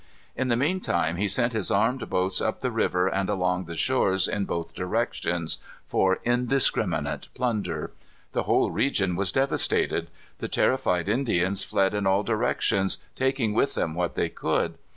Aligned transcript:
In 0.35 0.47
the 0.47 0.55
mean 0.55 0.79
time 0.81 1.17
he 1.17 1.27
sent 1.27 1.53
his 1.53 1.69
armed 1.69 2.09
boats 2.09 2.41
up 2.41 2.61
the 2.61 2.71
river 2.71 3.07
and 3.07 3.29
along 3.29 3.65
the 3.65 3.75
shores 3.75 4.27
in 4.27 4.45
both 4.45 4.73
directions 4.73 5.63
for 5.85 6.17
indiscriminate 6.23 7.27
plunder. 7.35 7.91
The 8.31 8.41
whole 8.49 8.71
region 8.71 9.15
was 9.15 9.31
devastated. 9.31 10.09
The 10.39 10.47
terrified 10.47 11.07
Indians 11.07 11.63
fled 11.63 11.93
in 11.93 12.07
all 12.07 12.23
directions, 12.23 12.97
taking 13.15 13.53
with 13.53 13.75
them 13.75 13.93
what 13.93 14.15
they 14.15 14.29
could. 14.29 14.79